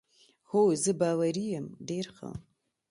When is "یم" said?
1.53-1.67